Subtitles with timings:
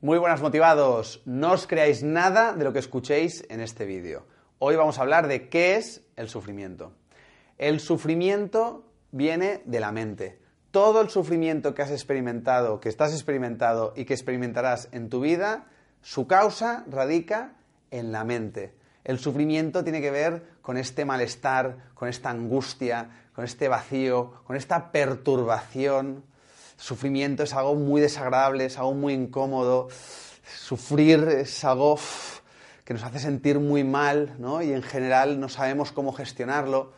[0.00, 4.28] Muy buenas motivados, no os creáis nada de lo que escuchéis en este vídeo.
[4.60, 6.92] Hoy vamos a hablar de qué es el sufrimiento.
[7.58, 10.38] El sufrimiento viene de la mente.
[10.70, 15.66] Todo el sufrimiento que has experimentado, que estás experimentado y que experimentarás en tu vida,
[16.00, 17.56] su causa radica
[17.90, 18.76] en la mente.
[19.02, 24.54] El sufrimiento tiene que ver con este malestar, con esta angustia, con este vacío, con
[24.54, 26.22] esta perturbación
[26.78, 29.88] Sufrimiento es algo muy desagradable, es algo muy incómodo.
[30.56, 31.98] Sufrir es algo
[32.84, 34.62] que nos hace sentir muy mal, ¿no?
[34.62, 36.92] Y en general no sabemos cómo gestionarlo.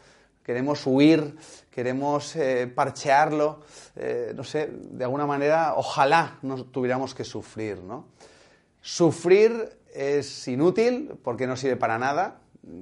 [0.44, 1.34] Queremos huir,
[1.70, 3.60] queremos eh, parchearlo,
[3.96, 8.06] eh, no sé, de alguna manera, ojalá no tuviéramos que sufrir, ¿no?
[8.82, 12.40] Sufrir es inútil porque no sirve para nada.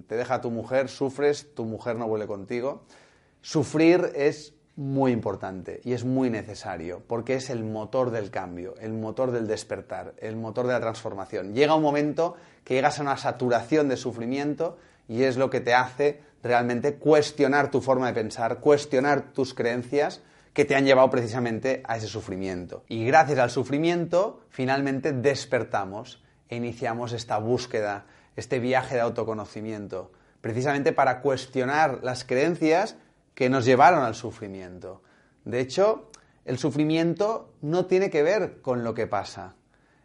[0.09, 2.83] Te deja tu mujer, sufres, tu mujer no vuelve contigo.
[3.41, 8.93] Sufrir es muy importante y es muy necesario porque es el motor del cambio, el
[8.93, 11.53] motor del despertar, el motor de la transformación.
[11.53, 15.75] Llega un momento que llegas a una saturación de sufrimiento y es lo que te
[15.75, 21.83] hace realmente cuestionar tu forma de pensar, cuestionar tus creencias que te han llevado precisamente
[21.85, 22.85] a ese sufrimiento.
[22.87, 28.07] Y gracias al sufrimiento finalmente despertamos e iniciamos esta búsqueda,
[28.37, 32.97] este viaje de autoconocimiento, precisamente para cuestionar las creencias
[33.39, 35.01] que nos llevaron al sufrimiento.
[35.45, 36.11] De hecho,
[36.45, 39.55] el sufrimiento no tiene que ver con lo que pasa.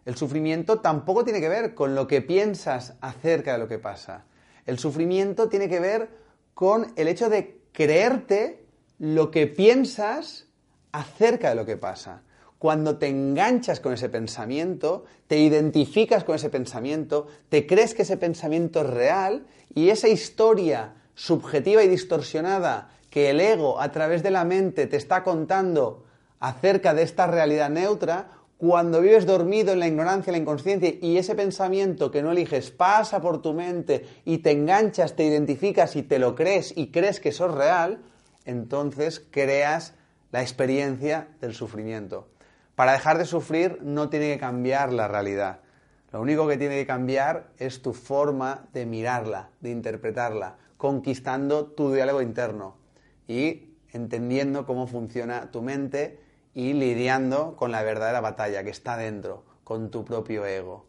[0.06, 4.26] El sufrimiento tampoco tiene que ver con lo que piensas acerca de lo que pasa.
[4.68, 6.10] El sufrimiento tiene que ver
[6.54, 8.68] con el hecho de creerte
[9.00, 10.46] lo que piensas
[10.92, 12.22] acerca de lo que pasa.
[12.60, 18.18] Cuando te enganchas con ese pensamiento, te identificas con ese pensamiento, te crees que ese
[18.18, 24.32] pensamiento es real y esa historia subjetiva y distorsionada que el ego a través de
[24.32, 26.04] la mente te está contando
[26.40, 31.18] acerca de esta realidad neutra, cuando vives dormido en la ignorancia, en la inconsciencia y
[31.18, 36.02] ese pensamiento que no eliges pasa por tu mente y te enganchas, te identificas y
[36.02, 38.02] te lo crees y crees que eso es real,
[38.46, 39.94] entonces creas
[40.32, 42.30] la experiencia del sufrimiento.
[42.74, 45.60] Para dejar de sufrir no tiene que cambiar la realidad.
[46.12, 51.94] Lo único que tiene que cambiar es tu forma de mirarla, de interpretarla, conquistando tu
[51.94, 52.82] diálogo interno
[53.28, 56.20] y entendiendo cómo funciona tu mente
[56.54, 60.86] y lidiando con la verdadera batalla que está dentro, con tu propio ego.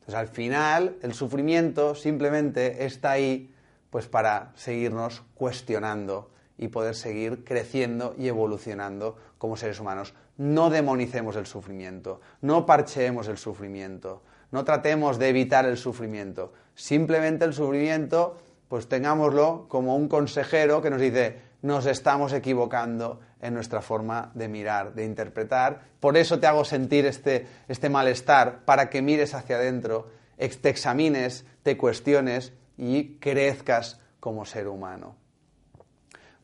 [0.00, 3.52] Entonces, al final, el sufrimiento simplemente está ahí
[3.90, 10.14] pues para seguirnos cuestionando y poder seguir creciendo y evolucionando como seres humanos.
[10.36, 16.52] No demonicemos el sufrimiento, no parcheemos el sufrimiento, no tratemos de evitar el sufrimiento.
[16.74, 23.54] Simplemente el sufrimiento, pues tengámoslo como un consejero que nos dice, nos estamos equivocando en
[23.54, 25.82] nuestra forma de mirar, de interpretar.
[26.00, 31.44] Por eso te hago sentir este, este malestar, para que mires hacia adentro, te examines,
[31.62, 35.16] te cuestiones y crezcas como ser humano.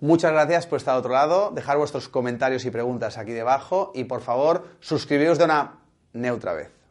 [0.00, 4.04] Muchas gracias por estar al otro lado, dejar vuestros comentarios y preguntas aquí debajo y
[4.04, 5.78] por favor suscribiros de una
[6.12, 6.81] neutra vez.